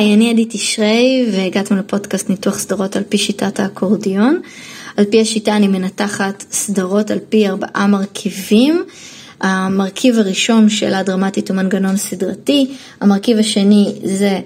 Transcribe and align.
היי, 0.00 0.14
אני 0.14 0.30
עדי 0.30 0.46
תשרי 0.50 1.26
והגעתם 1.32 1.76
לפודקאסט 1.76 2.30
ניתוח 2.30 2.58
סדרות 2.58 2.96
על 2.96 3.02
פי 3.08 3.18
שיטת 3.18 3.60
האקורדיון. 3.60 4.40
על 4.96 5.04
פי 5.04 5.20
השיטה 5.20 5.56
אני 5.56 5.68
מנתחת 5.68 6.44
סדרות 6.52 7.10
על 7.10 7.18
פי 7.28 7.48
ארבעה 7.48 7.86
מרכיבים. 7.86 8.84
המרכיב 9.40 10.18
הראשון 10.18 10.68
שאלה 10.68 11.02
דרמטית 11.02 11.50
הוא 11.50 11.56
מנגנון 11.56 11.96
סדרתי, 11.96 12.70
המרכיב 13.00 13.38
השני 13.38 13.92
זה 14.04 14.40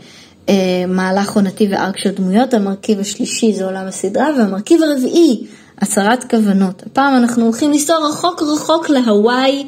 אה, 0.48 0.54
מהלך 0.88 1.32
עונתי 1.32 1.66
וארק 1.70 1.98
של 1.98 2.10
דמויות, 2.10 2.54
המרכיב 2.54 3.00
השלישי 3.00 3.52
זה 3.52 3.64
עולם 3.64 3.86
הסדרה 3.86 4.28
והמרכיב 4.38 4.80
הרביעי, 4.82 5.40
הצהרת 5.78 6.30
כוונות. 6.30 6.82
הפעם 6.86 7.16
אנחנו 7.16 7.44
הולכים 7.44 7.72
לנסוע 7.72 7.96
רחוק 8.08 8.42
רחוק 8.42 8.90
להוואי. 8.90 9.64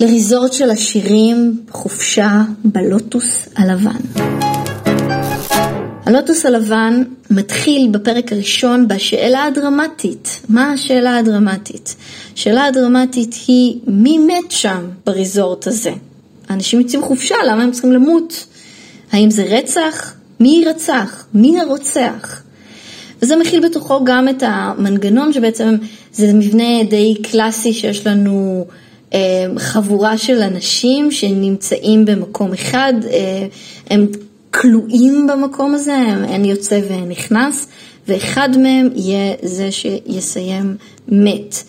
לריזורט 0.00 0.52
של 0.52 0.70
השירים, 0.70 1.60
חופשה 1.70 2.42
בלוטוס 2.64 3.48
הלבן. 3.56 4.47
הלוטוס 6.08 6.46
הלבן 6.46 7.02
מתחיל 7.30 7.88
בפרק 7.90 8.32
הראשון 8.32 8.88
בשאלה 8.88 9.44
הדרמטית. 9.44 10.40
מה 10.48 10.72
השאלה 10.72 11.16
הדרמטית? 11.16 11.96
השאלה 12.34 12.64
הדרמטית 12.64 13.34
היא 13.46 13.78
מי 13.86 14.18
מת 14.18 14.50
שם 14.50 14.88
בריזורט 15.06 15.66
הזה? 15.66 15.92
אנשים 16.50 16.80
יוצאים 16.80 17.02
חופשה, 17.02 17.34
למה 17.48 17.62
הם 17.62 17.70
צריכים 17.70 17.92
למות? 17.92 18.46
האם 19.12 19.30
זה 19.30 19.44
רצח? 19.44 20.14
מי 20.40 20.64
רצח? 20.66 21.26
מי 21.34 21.60
הרוצח? 21.60 22.42
וזה 23.22 23.36
מכיל 23.36 23.68
בתוכו 23.68 24.04
גם 24.04 24.28
את 24.28 24.42
המנגנון 24.46 25.32
שבעצם 25.32 25.76
זה 26.12 26.32
מבנה 26.32 26.84
די 26.90 27.14
קלאסי 27.22 27.72
שיש 27.72 28.06
לנו 28.06 28.66
אה, 29.14 29.46
חבורה 29.58 30.18
של 30.18 30.42
אנשים 30.42 31.10
שנמצאים 31.10 32.04
במקום 32.04 32.52
אחד, 32.52 32.92
אה, 33.10 33.46
הם 33.90 34.06
כלואים 34.60 35.26
במקום 35.26 35.74
הזה, 35.74 35.96
אין 36.28 36.44
יוצא 36.44 36.80
ואין 36.88 37.08
נכנס, 37.08 37.66
ואחד 38.08 38.48
מהם 38.58 38.88
יהיה 38.94 39.34
זה 39.42 39.72
שיסיים 39.72 40.76
מת. 41.08 41.62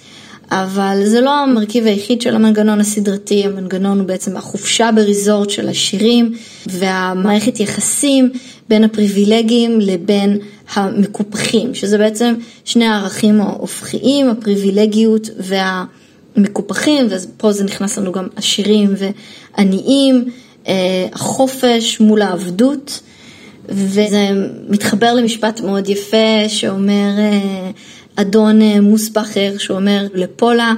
אבל 0.51 1.01
זה 1.05 1.21
לא 1.21 1.39
המרכיב 1.39 1.85
היחיד 1.85 2.21
של 2.21 2.35
המנגנון 2.35 2.79
הסדרתי, 2.79 3.45
המנגנון 3.45 3.99
הוא 3.99 4.07
בעצם 4.07 4.37
החופשה 4.37 4.89
בריזורט 4.95 5.49
של 5.49 5.69
השירים 5.69 6.33
והמערכת 6.65 7.59
יחסים 7.59 8.29
בין 8.69 8.83
הפריבילגיים 8.83 9.79
לבין 9.79 10.39
המקופחים, 10.73 11.75
שזה 11.75 11.97
בעצם 11.97 12.33
שני 12.65 12.85
הערכים 12.85 13.41
ההופכיים, 13.41 14.29
הפריבילגיות 14.29 15.29
והמקופחים, 16.37 17.07
ופה 17.09 17.51
זה 17.51 17.63
נכנס 17.63 17.97
לנו 17.97 18.11
גם 18.11 18.27
עשירים 18.35 18.93
ועניים. 18.97 20.25
אה, 20.69 21.07
החופש 21.13 21.99
מול 21.99 22.21
העבדות, 22.21 22.99
וזה 23.69 24.29
מתחבר 24.69 25.13
למשפט 25.13 25.61
מאוד 25.61 25.89
יפה 25.89 26.47
שאומר 26.47 27.19
אה, 27.19 27.71
אדון 28.15 28.61
אה, 28.61 28.81
מוסבכר, 28.81 29.57
שאומר 29.57 30.07
לפולה, 30.13 30.73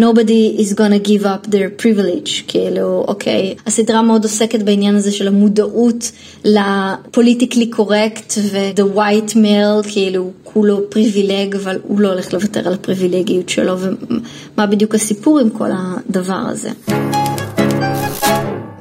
nobody 0.00 0.58
is 0.58 0.74
gonna 0.74 0.98
give 0.98 1.24
up 1.24 1.46
their 1.46 1.82
privilege, 1.82 2.42
כאילו, 2.48 3.04
אוקיי, 3.08 3.54
הסדרה 3.66 4.02
מאוד 4.02 4.24
עוסקת 4.24 4.62
בעניין 4.62 4.94
הזה 4.94 5.12
של 5.12 5.28
המודעות 5.28 6.12
לפוליטיקלי 6.44 7.70
קורקט 7.70 8.32
ו-the 8.38 8.96
white 8.96 9.32
male, 9.32 9.92
כאילו, 9.92 10.30
כולו 10.44 10.90
פריבילג, 10.90 11.56
אבל 11.56 11.78
הוא 11.82 12.00
לא 12.00 12.08
הולך 12.08 12.32
לוותר 12.32 12.68
על 12.68 12.74
הפריבילגיות 12.74 13.48
שלו, 13.48 13.76
ומה 13.78 14.66
בדיוק 14.66 14.94
הסיפור 14.94 15.38
עם 15.38 15.50
כל 15.50 15.70
הדבר 15.72 16.42
הזה. 16.48 16.70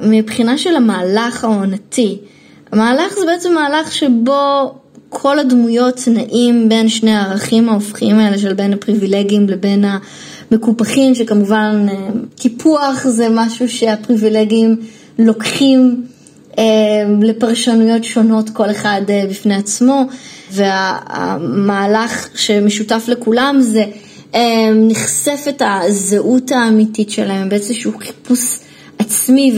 מבחינה 0.03 0.57
של 0.57 0.75
המהלך 0.75 1.43
העונתי, 1.43 2.17
המהלך 2.71 3.13
זה 3.19 3.25
בעצם 3.25 3.53
מהלך 3.53 3.91
שבו 3.91 4.73
כל 5.13 5.39
הדמויות 5.39 6.01
נעים 6.07 6.69
בין 6.69 6.89
שני 6.89 7.11
הערכים 7.11 7.69
ההופכיים 7.69 8.19
האלה 8.19 8.37
של 8.37 8.53
בין 8.53 8.73
הפריבילגים 8.73 9.49
לבין 9.49 9.85
המקופחים, 10.51 11.15
שכמובן 11.15 11.85
אה, 11.89 11.95
קיפוח 12.39 13.07
זה 13.07 13.27
משהו 13.31 13.69
שהפריבילגים 13.69 14.75
לוקחים 15.19 16.03
אה, 16.57 16.63
לפרשנויות 17.21 18.03
שונות 18.03 18.49
כל 18.49 18.71
אחד 18.71 19.01
אה, 19.09 19.25
בפני 19.29 19.55
עצמו, 19.55 20.05
והמהלך 20.51 22.27
שמשותף 22.35 23.03
לכולם 23.07 23.57
זה 23.61 23.85
נחשפת 24.75 25.61
הזהות 25.65 26.51
האמיתית 26.51 27.09
שלהם 27.09 27.49
באיזשהו 27.49 27.91
חיפוש 27.99 28.59
עצמי. 28.99 29.51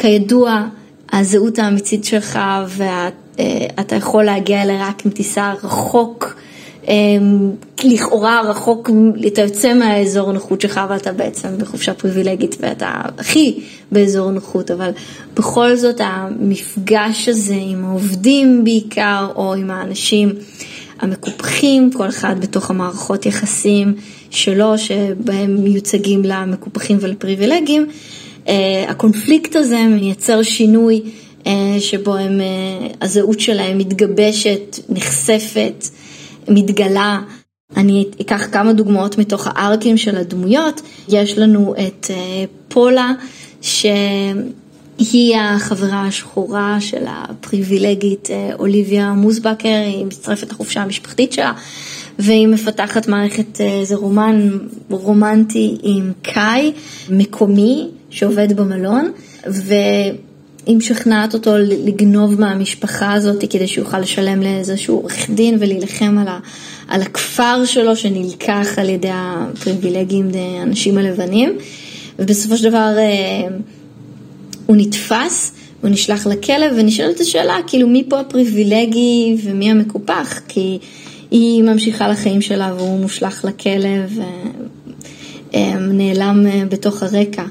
כידוע, 0.00 0.66
הזהות 1.12 1.58
האמיתית 1.58 2.04
שלך 2.04 2.38
ואתה 2.68 3.96
יכול 3.96 4.24
להגיע 4.24 4.62
אליה 4.62 4.88
רק 4.88 5.06
אם 5.06 5.10
תיסע 5.10 5.52
רחוק, 5.64 6.34
אמ, 6.88 7.50
לכאורה 7.84 8.40
רחוק, 8.40 8.90
אתה 9.26 9.40
יוצא 9.40 9.74
מהאזור 9.74 10.30
הנוחות 10.30 10.60
שלך 10.60 10.80
ואתה 10.88 11.12
בעצם 11.12 11.48
בחופשה 11.58 11.94
פריבילגית 11.94 12.56
ואתה 12.60 12.90
הכי 13.18 13.60
באזור 13.92 14.30
נוחות, 14.30 14.70
אבל 14.70 14.90
בכל 15.34 15.76
זאת 15.76 16.00
המפגש 16.04 17.28
הזה 17.28 17.56
עם 17.58 17.84
העובדים 17.84 18.64
בעיקר 18.64 19.26
או 19.36 19.54
עם 19.54 19.70
האנשים 19.70 20.32
המקופחים, 21.00 21.90
כל 21.92 22.08
אחד 22.08 22.40
בתוך 22.40 22.70
המערכות 22.70 23.26
יחסים 23.26 23.94
שלו 24.30 24.78
שבהם 24.78 25.54
מיוצגים 25.54 26.22
למקופחים 26.24 26.98
ולפריבילגים, 27.00 27.82
אה, 27.82 27.94
הקונפליקט 28.88 29.56
הזה 29.56 29.78
מייצר 29.88 30.42
שינוי 30.42 31.02
אה, 31.46 31.76
שבו 31.80 32.16
הם, 32.16 32.40
אה, 32.40 32.86
הזהות 33.00 33.40
שלהם 33.40 33.78
מתגבשת, 33.78 34.78
נחשפת, 34.88 35.88
מתגלה. 36.48 37.20
אני 37.76 38.04
אקח 38.20 38.46
כמה 38.52 38.72
דוגמאות 38.72 39.18
מתוך 39.18 39.46
הארקים 39.50 39.96
של 39.96 40.16
הדמויות. 40.16 40.80
יש 41.08 41.38
לנו 41.38 41.74
את 41.86 42.10
פולה, 42.68 43.12
שהיא 43.60 45.36
החברה 45.36 46.06
השחורה 46.06 46.80
של 46.80 47.04
הפריבילגית 47.08 48.28
אוליביה 48.58 49.12
מוסבקר, 49.12 49.82
היא 49.86 50.06
מצטרפת 50.06 50.50
לחופשה 50.50 50.82
המשפחתית 50.82 51.32
שלה, 51.32 51.52
והיא 52.18 52.48
מפתחת 52.48 53.08
מערכת, 53.08 53.60
איזה 53.60 53.96
רומן 53.96 54.48
רומנטי 54.90 55.76
עם 55.82 56.12
קאי, 56.22 56.72
מקומי, 57.10 57.88
שעובד 58.10 58.52
במלון, 58.52 59.12
והיא 59.46 60.76
משכנעת 60.76 61.34
אותו 61.34 61.50
לגנוב 61.58 62.40
מהמשפחה 62.40 63.12
הזאת 63.12 63.44
כדי 63.50 63.66
שהוא 63.66 63.84
יוכל 63.84 63.98
לשלם 63.98 64.42
לאיזשהו 64.42 64.96
עורך 64.96 65.30
דין 65.30 65.56
ולהילחם 65.60 66.18
על, 66.18 66.28
ה, 66.28 66.38
על 66.88 67.02
הכפר 67.02 67.64
שלו 67.64 67.96
שנלקח 67.96 68.66
על 68.76 68.88
ידי 68.88 69.10
הפריבילגים, 69.12 70.30
האנשים 70.60 70.98
הלבנים, 70.98 71.58
ובסופו 72.18 72.56
של 72.56 72.68
דבר 72.68 72.94
אה, 72.98 73.48
הוא 74.66 74.76
נתפס. 74.76 75.52
הוא 75.82 75.90
נשלח 75.90 76.26
לכלא 76.26 76.66
ונשאלת 76.76 77.20
השאלה, 77.20 77.56
כאילו 77.66 77.88
מי 77.88 78.04
פה 78.08 78.20
הפריבילגי 78.20 79.36
ומי 79.44 79.70
המקופח? 79.70 80.40
כי 80.48 80.78
היא 81.30 81.62
ממשיכה 81.62 82.08
לחיים 82.08 82.40
שלה 82.40 82.74
והוא 82.76 83.00
מושלך 83.00 83.44
לכלא 83.44 83.88
ונעלם 85.52 86.46
אה, 86.46 86.62
בתוך 86.68 87.02
הרקע. 87.02 87.44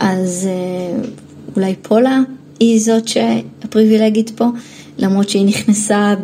אז 0.00 0.48
אה, 0.50 1.02
אולי 1.56 1.74
פולה 1.82 2.20
היא 2.60 2.80
זאת 2.80 3.08
שהפריבילגית 3.08 4.30
פה, 4.30 4.44
למרות 4.98 5.28
שהיא 5.28 5.46
נכנסה 5.46 6.14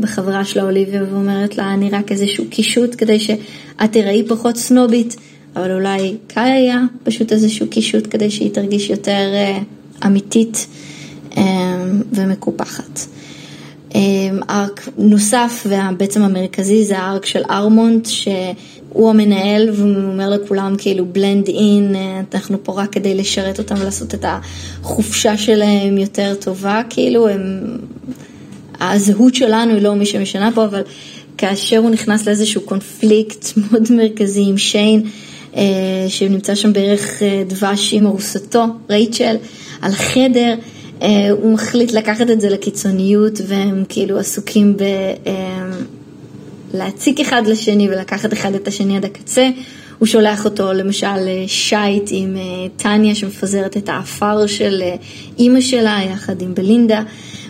בחברה 0.00 0.44
שלה 0.44 0.62
אוליביה 0.62 1.02
ואומרת 1.10 1.58
לה, 1.58 1.74
אני 1.74 1.90
רק 1.90 2.12
איזשהו 2.12 2.44
קישוט 2.50 2.94
כדי 2.98 3.20
שאת 3.20 3.92
תראי 3.92 4.22
פחות 4.28 4.56
סנובית, 4.56 5.16
אבל 5.56 5.72
אולי 5.72 6.16
קאי 6.26 6.50
היה 6.50 6.80
פשוט 7.02 7.32
איזשהו 7.32 7.66
קישוט 7.70 8.06
כדי 8.10 8.30
שהיא 8.30 8.50
תרגיש 8.50 8.90
יותר 8.90 9.30
אה, 9.34 9.58
אמיתית 10.06 10.66
אה, 11.36 11.42
ומקופחת. 12.12 13.00
ארק 14.50 14.88
נוסף 14.98 15.66
ובעצם 15.66 16.22
המרכזי 16.22 16.84
זה 16.84 16.98
הארק 16.98 17.26
של 17.26 17.42
ארמונט, 17.50 18.06
ש... 18.06 18.28
הוא 18.92 19.10
המנהל 19.10 19.70
והוא 19.72 20.12
אומר 20.12 20.30
לכולם 20.30 20.74
כאילו 20.78 21.06
blend 21.14 21.48
in, 21.48 21.96
אנחנו 22.34 22.64
פה 22.64 22.72
רק 22.82 22.92
כדי 22.92 23.14
לשרת 23.14 23.58
אותם 23.58 23.74
ולעשות 23.80 24.14
את 24.14 24.24
החופשה 24.28 25.36
שלהם 25.36 25.98
יותר 25.98 26.34
טובה, 26.40 26.82
כאילו 26.90 27.28
הם, 27.28 27.78
הזהות 28.80 29.34
שלנו 29.34 29.74
היא 29.74 29.82
לא 29.82 29.94
מי 29.94 30.06
שמשנה 30.06 30.50
פה, 30.54 30.64
אבל 30.64 30.82
כאשר 31.38 31.78
הוא 31.78 31.90
נכנס 31.90 32.26
לאיזשהו 32.26 32.60
קונפליקט 32.60 33.46
מאוד 33.56 33.92
מרכזי 33.92 34.44
עם 34.48 34.58
שיין, 34.58 35.02
אה, 35.56 35.62
שנמצא 36.08 36.54
שם 36.54 36.72
בערך 36.72 37.22
אה, 37.22 37.42
דבש 37.46 37.94
עם 37.94 38.06
ארוסתו, 38.06 38.64
רייצ'ל, 38.90 39.36
על 39.82 39.92
החדר, 39.92 40.54
אה, 41.02 41.30
הוא 41.30 41.52
מחליט 41.52 41.92
לקחת 41.92 42.30
את 42.30 42.40
זה 42.40 42.50
לקיצוניות 42.50 43.40
והם 43.46 43.84
כאילו 43.88 44.18
עסוקים 44.18 44.76
ב... 44.76 44.82
להציק 46.74 47.20
אחד 47.20 47.46
לשני 47.46 47.88
ולקחת 47.88 48.32
אחד 48.32 48.54
את 48.54 48.68
השני 48.68 48.96
עד 48.96 49.04
הקצה. 49.04 49.48
הוא 49.98 50.06
שולח 50.06 50.44
אותו 50.44 50.72
למשל 50.72 51.46
שייט 51.46 52.10
עם 52.10 52.36
אה, 52.36 52.42
טניה 52.76 53.14
שמפזרת 53.14 53.76
את 53.76 53.88
האפר 53.88 54.46
של 54.46 54.82
אה, 54.82 54.94
אימא 55.38 55.60
שלה 55.60 55.98
יחד 56.12 56.42
עם 56.42 56.54
בלינדה 56.54 57.02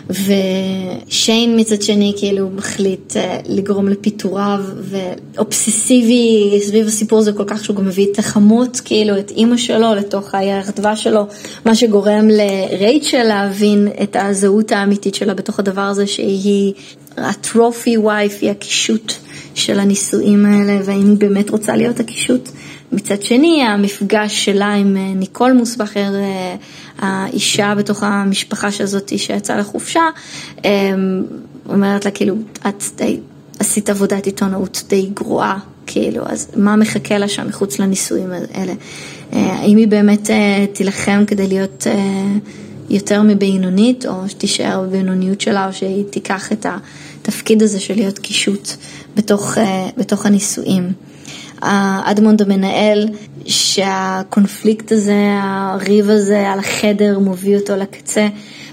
ושיין 0.09 1.59
מצד 1.59 1.81
שני 1.81 2.13
כאילו 2.17 2.49
מחליט 2.55 3.17
אה, 3.17 3.39
לגרום 3.49 3.87
לפיטוריו 3.87 4.63
ואובססיבי 4.79 6.59
סביב 6.61 6.87
הסיפור 6.87 7.19
הזה 7.19 7.33
כל 7.33 7.43
כך 7.47 7.63
שהוא 7.63 7.75
גם 7.75 7.85
מביא 7.85 8.07
את 8.11 8.19
החמות, 8.19 8.81
כאילו 8.85 9.19
את 9.19 9.31
אימא 9.31 9.57
שלו 9.57 9.95
לתוך 9.95 10.35
הירח 10.35 10.69
דבש 10.69 11.03
שלו, 11.03 11.27
מה 11.65 11.75
שגורם 11.75 12.27
לרייצ'ל 12.27 13.23
להבין 13.23 13.87
את 14.03 14.15
הזהות 14.19 14.71
האמיתית 14.71 15.15
שלה 15.15 15.33
בתוך 15.33 15.59
הדבר 15.59 15.81
הזה 15.81 16.07
שהיא 16.07 16.73
הטרופי 17.17 17.97
וייף, 17.97 18.37
היא 18.41 18.51
הקישוט 18.51 19.13
של 19.55 19.79
הנישואים 19.79 20.45
האלה 20.45 20.79
והאם 20.85 21.09
היא 21.09 21.17
באמת 21.17 21.49
רוצה 21.49 21.75
להיות 21.75 21.99
הקישוט. 21.99 22.49
מצד 22.91 23.21
שני, 23.21 23.63
המפגש 23.63 24.45
שלה 24.45 24.73
עם 24.73 24.97
אה, 24.97 25.13
ניקול 25.15 25.51
מוסבכר, 25.51 26.15
אה, 26.15 26.55
האישה 26.99 27.75
בתוך 27.77 28.03
המשפחה 28.03 28.67
הזאת 28.79 29.19
שיצאה 29.19 29.57
לחופשה, 29.57 30.01
אה, 30.65 30.91
אומרת 31.69 32.05
לה 32.05 32.11
כאילו, 32.11 32.35
את 32.67 32.83
די, 32.95 33.19
עשית 33.59 33.89
עבודת 33.89 34.25
עיתונאות 34.25 34.83
די 34.87 35.09
גרועה, 35.13 35.59
כאילו, 35.87 36.23
אז 36.25 36.47
מה 36.55 36.75
מחכה 36.75 37.17
לה 37.17 37.27
שם 37.27 37.47
מחוץ 37.47 37.79
לנישואים 37.79 38.29
האלה? 38.31 38.73
האם 39.31 39.77
היא 39.77 39.87
באמת 39.87 40.29
תילחם 40.73 41.23
כדי 41.27 41.47
להיות 41.47 41.87
יותר 42.89 43.21
מבינונית, 43.21 44.05
או 44.05 44.29
שתישאר 44.29 44.81
בבינוניות 44.81 45.41
שלה, 45.41 45.67
או 45.67 45.73
שהיא 45.73 46.03
תיקח 46.09 46.51
את 46.51 46.65
התפקיד 47.21 47.63
הזה 47.63 47.79
של 47.79 47.95
להיות 47.95 48.19
קישוט 48.19 48.69
בתוך, 49.15 49.57
בתוך 49.97 50.25
הנישואים. 50.25 50.93
אדמונד 52.05 52.41
המנהל, 52.41 53.07
שהקונפליקט 53.45 54.91
הזה, 54.91 55.37
הריב 55.41 56.09
הזה 56.09 56.49
על 56.51 56.59
החדר 56.59 57.19
מוביל 57.19 57.57
אותו 57.57 57.75
לקצה, 57.75 58.27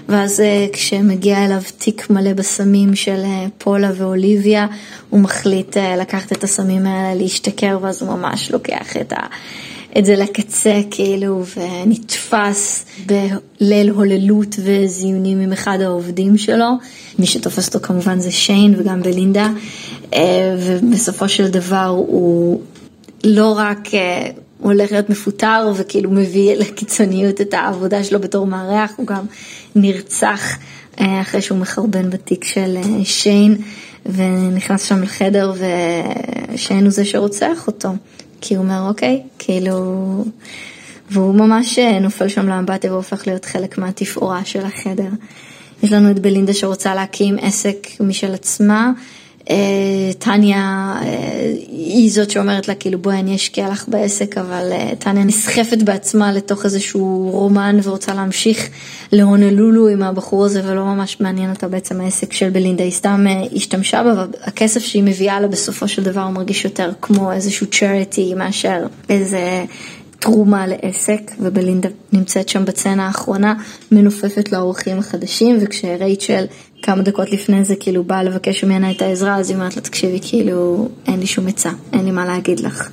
ואז 0.09 0.39
אה, 0.39 0.67
כשמגיע 0.73 1.45
אליו 1.45 1.61
תיק 1.77 2.09
מלא 2.09 2.33
בסמים 2.33 2.95
של 2.95 3.21
אה, 3.23 3.45
פולה 3.57 3.91
ואוליביה, 3.95 4.67
הוא 5.09 5.19
מחליט 5.19 5.77
אה, 5.77 5.95
לקחת 5.95 6.31
את 6.31 6.43
הסמים 6.43 6.85
האלה, 6.85 7.21
להשתכר, 7.21 7.77
ואז 7.81 8.01
הוא 8.01 8.09
ממש 8.09 8.51
לוקח 8.51 8.97
את 8.97 9.13
ה... 9.13 9.25
את 9.97 10.05
זה 10.05 10.15
לקצה 10.15 10.81
כאילו 10.91 11.43
ונתפס 11.57 12.85
בליל 13.05 13.89
הוללות 13.89 14.55
וזיונים 14.63 15.39
עם 15.39 15.51
אחד 15.51 15.81
העובדים 15.81 16.37
שלו. 16.37 16.65
מי 17.19 17.25
שתופס 17.25 17.67
אותו 17.67 17.79
כמובן 17.79 18.19
זה 18.19 18.31
שיין 18.31 18.75
וגם 18.77 19.01
בלינדה 19.01 19.49
ובסופו 20.59 21.29
של 21.29 21.47
דבר 21.47 21.85
הוא 21.97 22.61
לא 23.23 23.53
רק 23.57 23.93
אה, 23.93 24.29
הולך 24.59 24.91
להיות 24.91 25.09
מפוטר 25.09 25.71
וכאילו 25.75 26.11
מביא 26.11 26.55
לקיצוניות 26.55 27.41
את 27.41 27.53
העבודה 27.53 28.03
שלו 28.03 28.19
בתור 28.19 28.47
מארח, 28.47 28.91
הוא 28.95 29.07
גם 29.07 29.25
נרצח 29.75 30.57
אה, 30.99 31.21
אחרי 31.21 31.41
שהוא 31.41 31.57
מחרבן 31.57 32.09
בתיק 32.09 32.43
של 32.43 32.77
אה, 32.77 33.05
שיין 33.05 33.57
ונכנס 34.05 34.83
שם 34.83 35.03
לחדר 35.03 35.53
ושיין 36.53 36.83
הוא 36.83 36.91
זה 36.91 37.05
שרוצח 37.05 37.67
אותו. 37.67 37.89
כי 38.41 38.55
הוא 38.55 38.63
אומר 38.63 38.87
אוקיי, 38.89 39.21
כאילו, 39.39 39.75
והוא 41.09 41.35
ממש 41.35 41.79
נופל 42.01 42.27
שם 42.27 42.49
לאמבטיה 42.49 42.93
והופך 42.93 43.27
להיות 43.27 43.45
חלק 43.45 43.77
מהתפאורה 43.77 44.45
של 44.45 44.65
החדר. 44.65 45.09
יש 45.83 45.91
לנו 45.91 46.11
את 46.11 46.19
בלינדה 46.19 46.53
שרוצה 46.53 46.95
להקים 46.95 47.37
עסק 47.41 47.87
משל 47.99 48.33
עצמה, 48.33 48.91
טניה 50.19 50.93
אה, 51.01 51.53
היא 51.67 52.11
זאת 52.11 52.31
שאומרת 52.31 52.67
לה 52.67 52.75
כאילו 52.75 52.99
בואי 52.99 53.19
אני 53.19 53.35
אשקיע 53.35 53.69
לך 53.69 53.85
בעסק 53.87 54.37
אבל 54.37 54.69
אה, 54.71 54.91
טניה 54.99 55.23
נסחפת 55.23 55.77
בעצמה 55.83 56.31
לתוך 56.31 56.65
איזשהו 56.65 57.29
רומן 57.31 57.79
ורוצה 57.83 58.13
להמשיך 58.13 58.69
להונלולו 59.11 59.87
עם 59.87 60.03
הבחור 60.03 60.45
הזה 60.45 60.61
ולא 60.65 60.85
ממש 60.85 61.17
מעניין 61.19 61.49
אותה 61.49 61.67
בעצם 61.67 62.01
העסק 62.01 62.33
של 62.33 62.49
בלינדה, 62.49 62.83
היא 62.83 62.91
סתם 62.91 63.25
השתמשה 63.55 64.03
בה 64.03 64.13
והכסף 64.15 64.79
שהיא 64.79 65.03
מביאה 65.03 65.39
לה 65.39 65.47
בסופו 65.47 65.87
של 65.87 66.03
דבר 66.03 66.21
הוא 66.21 66.31
מרגיש 66.31 66.65
יותר 66.65 66.91
כמו 67.01 67.31
איזשהו 67.31 67.67
צ'ריטי 67.67 68.33
מאשר 68.33 68.87
איזה 69.09 69.65
תרומה 70.21 70.65
לעסק, 70.67 71.31
ובלינדה 71.39 71.89
נמצאת 72.13 72.49
שם 72.49 72.65
בצנה 72.65 73.07
האחרונה, 73.07 73.53
מנופפת 73.91 74.51
לאורחים 74.51 74.99
החדשים, 74.99 75.57
וכשרייצ'ל 75.61 76.45
כמה 76.81 77.01
דקות 77.01 77.31
לפני 77.31 77.65
זה 77.65 77.75
כאילו 77.75 78.03
באה 78.03 78.23
לבקש 78.23 78.63
ממנה 78.63 78.91
את 78.91 79.01
העזרה, 79.01 79.35
אז 79.35 79.49
היא 79.49 79.57
אומרת 79.57 79.75
לה, 79.75 79.81
תקשיבי, 79.81 80.19
כאילו, 80.21 80.89
אין 81.07 81.19
לי 81.19 81.25
שום 81.27 81.47
עצה, 81.47 81.71
אין 81.93 82.05
לי 82.05 82.11
מה 82.11 82.25
להגיד 82.25 82.59
לך. 82.59 82.89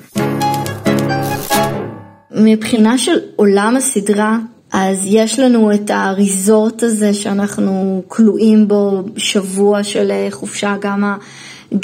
מבחינה 2.31 2.99
של 2.99 3.19
עולם 3.37 3.77
הסדרה, 3.77 4.39
אז 4.73 4.99
יש 5.05 5.39
לנו 5.39 5.75
את 5.75 5.91
הריזורט 5.91 6.83
הזה 6.83 7.15
שאנחנו 7.15 8.03
כלואים 8.09 8.69
בו 8.69 9.03
שבוע 9.17 9.83
של 9.83 10.13
חופשה, 10.31 10.77
גם 10.81 11.05
ה... 11.05 11.17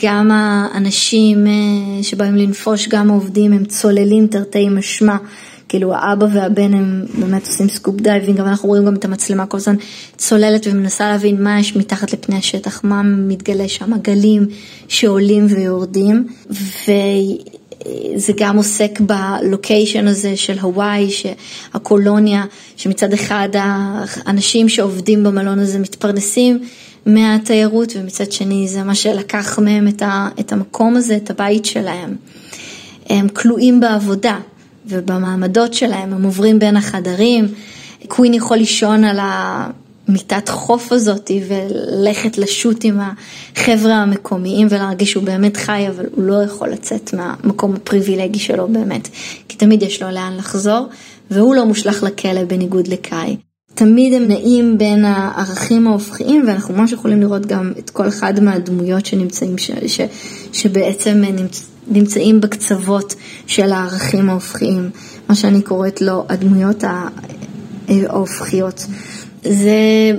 גם 0.05 0.31
האנשים 0.33 1.47
אה, 1.47 2.03
שבאים 2.03 2.37
לנפוש, 2.37 2.89
גם 2.89 3.11
העובדים, 3.11 3.53
הם 3.53 3.65
צוללים 3.65 4.27
תרתי 4.27 4.69
משמע. 4.69 5.17
כאילו 5.69 5.95
האבא 5.95 6.27
והבן 6.33 6.75
הם 6.75 7.05
באמת 7.19 7.47
עושים 7.47 7.69
scuba 7.69 8.01
diving, 8.01 8.41
אבל 8.41 8.49
אנחנו 8.49 8.69
רואים 8.69 8.85
גם 8.85 8.95
את 8.95 9.05
המצלמה 9.05 9.47
כל 9.47 9.57
הזמן 9.57 9.77
צוללת 10.17 10.67
ומנסה 10.67 11.09
להבין 11.11 11.43
מה 11.43 11.61
יש 11.61 11.77
מתחת 11.77 12.13
לפני 12.13 12.37
השטח, 12.37 12.81
מה 12.85 13.03
מתגלה 13.03 13.69
שם, 13.69 13.93
הגלים 13.93 14.47
שעולים 14.89 15.47
ויורדים, 15.51 16.27
וזה 16.51 18.33
גם 18.39 18.57
עוסק 18.57 19.01
ב 19.01 19.13
location 19.13 20.07
הזה 20.07 20.37
של 20.37 20.59
הוואי, 20.59 21.09
הקולוניה, 21.75 22.45
שמצד 22.77 23.13
אחד 23.13 23.49
האנשים 23.55 24.69
שעובדים 24.69 25.25
במלון 25.25 25.59
הזה 25.59 25.79
מתפרנסים 25.79 26.59
מהתיירות, 27.07 27.93
ומצד 27.97 28.33
שני 28.33 28.69
זה 28.69 28.83
מה 28.83 28.95
שלקח 28.95 29.59
מהם 29.59 29.89
את, 29.89 30.03
ה, 30.03 30.29
את 30.41 30.53
המקום 30.53 30.97
הזה, 30.97 31.17
את 31.17 31.31
הבית 31.31 31.65
שלהם. 31.65 32.17
הם 33.09 33.29
כלואים 33.29 33.81
בעבודה 33.81 34.39
ובמעמדות 34.87 35.75
שלהם, 35.75 36.13
הם 36.13 36.23
עוברים 36.23 36.59
בין 36.59 36.77
החדרים, 36.77 37.49
קווין 38.09 38.35
יכול 38.35 38.57
לישון 38.57 39.05
על 39.05 39.19
המיטת 39.21 40.49
חוף 40.49 40.93
הזאת 40.93 41.31
וללכת 41.49 42.39
לשוט 42.39 42.85
עם 42.85 42.99
החבר'ה 43.01 43.95
המקומיים 43.95 44.67
ולהרגיש 44.71 45.11
שהוא 45.11 45.25
באמת 45.25 45.57
חי, 45.57 45.87
אבל 45.89 46.07
הוא 46.15 46.25
לא 46.25 46.43
יכול 46.45 46.69
לצאת 46.69 47.15
מהמקום 47.15 47.75
הפריבילגי 47.75 48.39
שלו 48.39 48.69
באמת, 48.69 49.09
כי 49.49 49.57
תמיד 49.57 49.83
יש 49.83 50.03
לו 50.03 50.11
לאן 50.11 50.37
לחזור, 50.37 50.87
והוא 51.31 51.55
לא 51.55 51.65
מושלך 51.65 52.03
לכלא 52.03 52.45
בניגוד 52.45 52.89
לקאי. 52.89 53.37
תמיד 53.75 54.15
הם 54.15 54.29
נעים 54.29 54.79
בין 54.79 55.05
הערכים 55.05 55.87
ההופכיים 55.87 56.45
ואנחנו 56.47 56.75
ממש 56.75 56.93
יכולים 56.93 57.21
לראות 57.21 57.47
גם 57.47 57.73
את 57.79 57.91
כל 57.91 58.09
אחד 58.09 58.41
מהדמויות 58.41 59.07
שנמצאים, 59.07 59.59
ש, 59.59 59.71
ש, 59.87 60.01
שבעצם 60.53 61.23
נמצ, 61.37 61.63
נמצאים 61.89 62.41
בקצוות 62.41 63.15
של 63.47 63.73
הערכים 63.73 64.31
ההופכיים, 64.31 64.91
מה 65.29 65.35
שאני 65.35 65.63
קוראת 65.63 66.01
לו 66.01 66.25
הדמויות 66.29 66.85
ההופכיות. 67.89 68.87
זה 69.43 69.79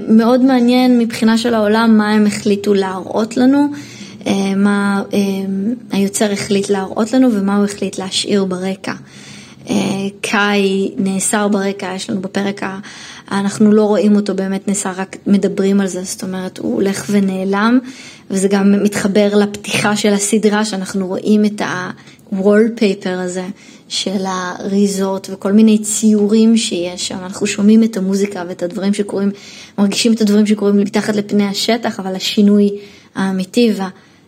מאוד 0.10 0.41
מעניין 0.41 1.00
מבחינה 1.00 1.38
של 1.38 1.53
העולם 1.53 1.98
מה 1.98 2.12
הם 2.12 2.25
החליטו 2.25 2.74
להראות 2.74 3.38
לנו, 3.38 3.67
אה, 4.27 4.55
מה 4.55 5.03
אה, 5.13 5.19
היוצר 5.91 6.31
החליט 6.31 6.69
להראות 6.69 7.13
לנו 7.13 7.31
ומה 7.31 7.57
הוא 7.57 7.65
החליט 7.65 8.00
להשאיר 8.00 8.45
ברקע. 8.45 8.93
אה, 9.69 9.75
קאי 10.22 10.91
נאסר 10.98 11.48
ברקע, 11.48 11.93
יש 11.95 12.10
לנו 12.10 12.22
בפרק 12.22 12.63
אנחנו 13.31 13.72
לא 13.72 13.84
רואים 13.84 14.15
אותו 14.15 14.36
באמת 14.36 14.67
נעשה, 14.67 14.91
רק 14.98 15.17
מדברים 15.27 15.81
על 15.81 15.88
זה, 15.88 16.03
זאת 16.03 16.24
אומרת, 16.24 16.57
הוא 16.57 16.75
הולך 16.75 17.05
ונעלם, 17.10 17.79
וזה 18.31 18.48
גם 18.48 18.84
מתחבר 18.84 19.36
לפתיחה 19.36 19.95
של 19.95 20.13
הסדרה, 20.13 20.65
שאנחנו 20.65 21.07
רואים 21.07 21.45
את 21.45 21.62
ה-wallpaper 21.62 23.10
הזה 23.10 23.45
של 23.89 24.24
הריזורט 24.25 25.27
וכל 25.31 25.51
מיני 25.51 25.79
ציורים 25.79 26.57
שיש 26.57 27.07
שם, 27.07 27.17
אנחנו 27.24 27.48
שומעים 27.48 27.84
את 27.84 27.98
המוזיקה 27.98 28.43
ואת 28.48 28.63
הדברים 28.63 28.93
שקורים, 28.93 29.31
מרגישים 29.77 30.13
את 30.13 30.22
הדברים 30.22 30.45
שקורים 30.48 30.77
מתחת 30.77 31.15
לפני 31.15 31.45
השטח, 31.45 32.00
אבל 32.00 32.15
השינוי 32.15 32.69
האמיתי 33.15 33.74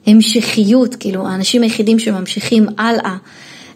וההמשכיות, 0.08 0.96
כאילו 0.96 1.28
האנשים 1.28 1.62
היחידים 1.62 2.00
שממשיכים 2.00 2.66
הלאה. 2.78 3.18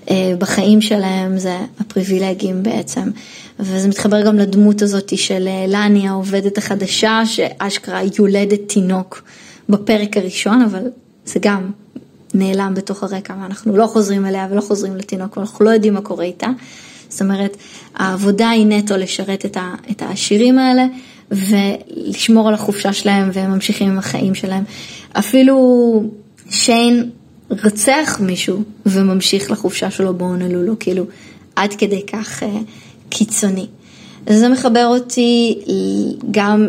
אה, 0.10 0.34
בחיים 0.39 0.81
שלהם 0.81 1.38
זה 1.38 1.58
הפריבילגים 1.79 2.63
בעצם. 2.63 3.10
וזה 3.60 3.88
מתחבר 3.88 4.25
גם 4.25 4.38
לדמות 4.38 4.81
הזאת 4.81 5.17
של 5.17 5.48
אה, 5.48 5.65
לני 5.67 6.08
העובדת 6.08 6.58
החדשה, 6.58 7.22
שאשכרה 7.25 8.00
יולדת 8.20 8.60
תינוק 8.67 9.24
בפרק 9.70 10.17
הראשון, 10.17 10.62
אבל 10.62 10.84
זה 11.25 11.39
גם 11.41 11.72
נעלם 12.34 12.74
בתוך 12.75 13.03
הרקע, 13.03 13.36
ואנחנו 13.41 13.77
לא 13.77 13.88
חוזרים 13.88 14.25
אליה 14.25 14.48
ולא 14.51 14.62
חוזרים 14.62 14.98
לתינוק, 14.98 15.38
ואנחנו 15.38 15.65
לא 15.65 15.70
יודעים 15.70 15.93
מה 15.93 16.01
קורה 16.01 16.24
איתה. 16.24 16.48
זאת 17.10 17.22
אומרת, 17.22 17.58
העבודה 17.96 18.50
היא 18.50 18.65
נטו 18.65 18.98
לשרת 18.98 19.46
את, 19.46 19.58
ה, 19.58 19.74
את 19.91 20.01
העשירים 20.01 20.60
האלה 20.60 20.86
ולשמור 21.31 22.48
על 22.48 22.53
החופשה 22.53 22.93
שלהם 22.93 23.29
והם 23.34 23.51
ממשיכים 23.51 23.89
עם 23.89 23.98
החיים 23.98 24.36
שלהם. 24.36 24.63
אפילו 25.13 26.03
שיין 26.50 27.10
רצח 27.63 28.17
מישהו 28.20 28.63
וממשיך 28.86 29.51
לחופשה 29.51 29.91
שלו 29.91 30.13
בהונולולו, 30.13 30.79
כאילו 30.79 31.05
עד 31.55 31.74
כדי 31.74 32.05
כך 32.05 32.43
uh, 32.43 32.46
קיצוני. 33.10 33.67
זה 34.29 34.50
מחבר 34.50 34.86
אותי 34.86 35.60
גם 36.31 36.67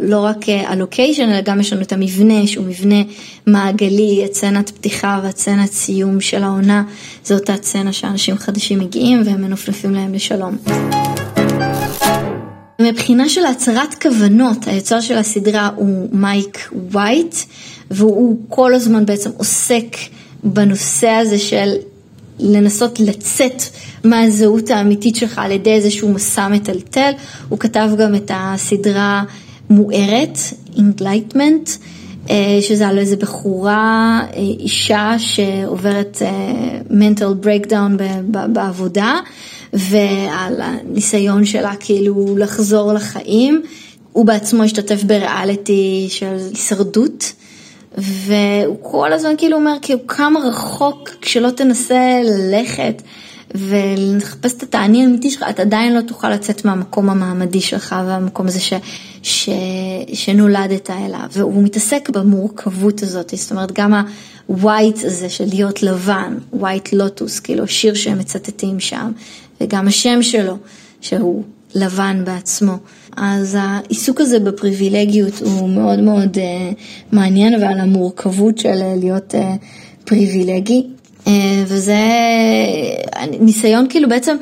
לא 0.00 0.20
רק 0.20 0.48
הלוקיישן, 0.48 1.22
אלא 1.22 1.40
גם 1.40 1.60
יש 1.60 1.72
לנו 1.72 1.82
את 1.82 1.92
המבנה 1.92 2.46
שהוא 2.46 2.66
מבנה 2.66 3.02
מעגלי, 3.46 4.22
הצצנת 4.24 4.70
פתיחה 4.70 5.20
והצצנת 5.22 5.72
סיום 5.72 6.20
של 6.20 6.42
העונה, 6.42 6.84
זו 7.24 7.34
אותה 7.34 7.54
שאנשים 7.92 8.38
חדשים 8.38 8.78
מגיעים 8.78 9.22
והם 9.26 9.42
מנופנפים 9.42 9.94
להם 9.94 10.14
לשלום. 10.14 10.56
מבחינה 12.80 13.28
של 13.28 13.46
הצהרת 13.46 13.94
כוונות, 14.02 14.66
היוצר 14.66 15.00
של 15.00 15.18
הסדרה 15.18 15.70
הוא 15.76 16.08
מייק 16.12 16.70
וייט, 16.90 17.34
והוא 17.90 18.36
כל 18.48 18.74
הזמן 18.74 19.06
בעצם 19.06 19.30
עוסק 19.36 19.96
בנושא 20.44 21.08
הזה 21.08 21.38
של 21.38 21.72
לנסות 22.38 23.00
לצאת 23.00 23.62
מהזהות 24.04 24.70
האמיתית 24.70 25.16
שלך 25.16 25.38
על 25.38 25.50
ידי 25.50 25.72
איזשהו 25.72 26.12
מסע 26.12 26.48
מטלטל. 26.48 27.12
הוא 27.48 27.58
כתב 27.58 27.90
גם 27.98 28.14
את 28.14 28.30
הסדרה 28.34 29.22
מוארת, 29.70 30.38
Enlightenment, 30.76 31.70
אה, 32.30 32.58
שזה 32.60 32.88
על 32.88 32.98
איזה 32.98 33.16
בחורה, 33.16 34.20
אה, 34.32 34.38
אישה 34.38 35.14
שעוברת 35.18 36.22
אה, 36.22 36.80
mental 36.90 37.44
breakdown 37.46 38.02
בעבודה, 38.52 39.14
ועל 39.72 40.60
הניסיון 40.60 41.44
שלה 41.44 41.72
כאילו 41.80 42.36
לחזור 42.38 42.92
לחיים. 42.92 43.62
הוא 44.12 44.26
בעצמו 44.26 44.62
השתתף 44.62 45.02
בריאליטי 45.02 46.06
של 46.10 46.36
הישרדות. 46.50 47.32
והוא 47.98 48.76
כל 48.82 49.12
הזמן 49.12 49.34
כאילו 49.38 49.56
אומר 49.56 49.76
כאילו 49.82 50.06
כמה 50.06 50.40
רחוק 50.40 51.10
כשלא 51.20 51.50
תנסה 51.50 52.20
ללכת 52.24 53.02
ולחפש 53.54 54.52
את 54.52 54.62
התעני 54.62 55.02
האמיתי 55.02 55.30
שלך, 55.30 55.44
אתה 55.50 55.62
עדיין 55.62 55.94
לא 55.94 56.00
תוכל 56.00 56.30
לצאת 56.30 56.64
מהמקום 56.64 57.10
המעמדי 57.10 57.60
שלך 57.60 57.96
והמקום 58.06 58.46
הזה 58.46 58.60
ש, 58.60 58.72
ש, 59.22 59.48
שנולדת 60.14 60.90
אליו. 60.90 61.26
והוא 61.32 61.62
מתעסק 61.62 62.08
במורכבות 62.08 63.02
הזאת, 63.02 63.32
זאת 63.36 63.50
אומרת 63.50 63.72
גם 63.72 63.94
ה-white 63.94 65.06
הזה 65.06 65.28
של 65.28 65.44
להיות 65.48 65.82
לבן, 65.82 66.38
white 66.60 66.92
lotus, 66.92 67.40
כאילו 67.42 67.68
שיר 67.68 67.94
שהם 67.94 68.18
מצטטים 68.18 68.80
שם, 68.80 69.12
וגם 69.62 69.88
השם 69.88 70.22
שלו, 70.22 70.56
שהוא 71.00 71.42
לבן 71.74 72.22
בעצמו. 72.24 72.72
אז 73.16 73.56
העיסוק 73.60 74.20
הזה 74.20 74.40
בפריבילגיות 74.40 75.34
הוא 75.40 75.68
מאוד 75.68 76.00
מאוד 76.00 76.36
uh, 76.36 76.40
מעניין 77.12 77.62
ועל 77.62 77.80
המורכבות 77.80 78.58
של 78.58 78.68
uh, 78.68 79.00
להיות 79.00 79.34
uh, 79.34 79.38
פריבילגי. 80.04 80.86
Uh, 81.24 81.28
וזה 81.66 81.98
ניסיון 83.40 83.86
כאילו 83.88 84.08
בעצם 84.08 84.36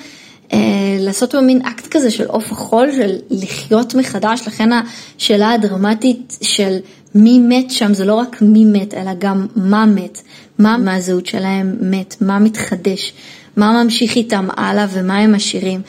uh, 0.48 0.54
לעשות 0.98 1.34
במין 1.34 1.62
אקט 1.62 1.87
כזה 1.87 2.10
של 2.10 2.26
עוף 2.26 2.52
החול, 2.52 2.92
של 2.92 3.16
לחיות 3.30 3.94
מחדש, 3.94 4.42
לכן 4.46 4.68
השאלה 5.16 5.52
הדרמטית 5.52 6.38
של 6.42 6.76
מי 7.14 7.38
מת 7.38 7.70
שם 7.70 7.94
זה 7.94 8.04
לא 8.04 8.14
רק 8.14 8.42
מי 8.42 8.64
מת, 8.64 8.94
אלא 8.94 9.10
גם 9.18 9.46
מה 9.56 9.87
מת, 9.87 10.22
מה 10.58 10.76
מהזהות 10.76 11.26
שלהם 11.26 11.76
מת, 11.80 12.16
מה 12.20 12.38
מתחדש, 12.38 13.12
מה 13.59 13.85
ממשיך 13.85 14.17
איתם 14.17 14.49
הלאה 14.57 14.87
ומה 14.93 15.19
הם 15.19 15.35
משאירים. 15.35 15.81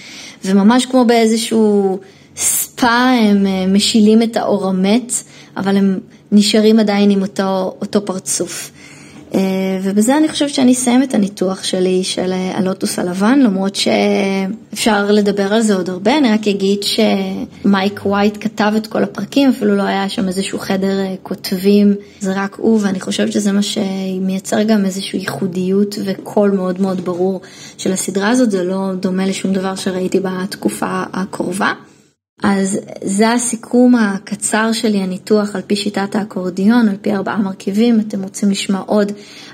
וממש 0.45 0.85
כמו 0.85 1.05
באיזשהו 1.05 1.99
ספא 2.35 3.15
הם 3.21 3.45
אה, 3.47 3.65
משילים 3.67 4.21
את 4.21 4.37
האור 4.37 4.67
המת, 4.67 5.13
אבל 5.57 5.77
הם 5.77 5.99
נשארים 6.31 6.79
עדיין 6.79 7.11
עם 7.11 7.21
אותו, 7.21 7.75
אותו 7.81 8.05
פרצוף. 8.05 8.71
אה, 9.35 9.39
ובזה 9.83 10.17
אני 10.17 10.27
חושבת 10.27 10.49
שאני 10.49 10.71
אסיים 10.71 11.03
את 11.03 11.13
הניתוח 11.13 11.63
שלי 11.63 12.03
של 12.03 12.31
אה, 12.31 12.57
הלוטוס 12.57 12.99
הלבן, 12.99 13.39
למרות 13.39 13.75
שאפשר 13.75 15.11
לדבר 15.11 15.53
על 15.53 15.61
זה 15.61 15.75
עוד 15.75 15.89
הרבה, 15.89 16.17
אני 16.17 16.31
רק 16.31 16.47
אגיד 16.47 16.79
שמייק 16.83 18.01
ווייט 18.05 18.37
כתב 18.41 18.73
את 18.77 18.87
כל 18.87 19.03
הפרקים, 19.03 19.49
אפילו 19.49 19.75
לא 19.75 19.83
היה 19.83 20.09
שם 20.09 20.27
איזשהו 20.27 20.59
חדר 20.59 20.97
כותבים, 21.23 21.95
זה 22.19 22.33
רק 22.35 22.55
הוא, 22.59 22.79
ואני 22.81 22.99
חושבת 22.99 23.31
שזה 23.31 23.51
מה 23.51 23.61
שמייצר 23.61 24.63
גם 24.63 24.85
איזושהי 24.85 25.19
ייחודיות 25.19 25.95
וקול 26.05 26.51
מאוד 26.51 26.81
מאוד 26.81 27.01
ברור 27.05 27.41
של 27.77 27.93
הסדרה 27.93 28.29
הזאת, 28.29 28.51
זה 28.51 28.63
לא 28.63 28.93
דומה 28.99 29.25
לשום 29.25 29.53
דבר 29.53 29.75
שראיתי 29.75 30.19
בתקופה 30.19 31.03
הקרובה. 31.13 31.73
אז 32.43 32.79
זה 33.03 33.31
הסיכום 33.31 33.95
הקצר 33.95 34.71
שלי, 34.73 34.97
הניתוח 34.97 35.55
על 35.55 35.61
פי 35.67 35.75
שיטת 35.75 36.15
האקורדיון, 36.15 36.89
על 36.89 36.95
פי 37.01 37.13
ארבעה 37.13 37.37
מרכיבים. 37.37 37.99
אתם 37.99 38.23
רוצים 38.23 38.51
לשמוע 38.51 38.81
עוד, 38.85 39.11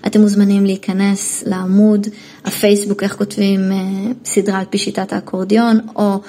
אתם 0.08 0.22
מוזמנים 0.22 0.66
להיכנס 0.66 1.44
לעמוד 1.46 2.08
הפייסבוק, 2.46 3.04
איך 3.04 3.16
כותבים 3.16 3.72
אה, 3.72 3.78
סדרה 4.26 4.60
על 4.60 4.66
פי 4.70 4.78
שיטת 4.78 5.14
האקורדיון, 5.14 5.80
או 5.96 6.20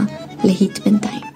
להיט 0.43 0.79
בינתיים. 0.79 1.30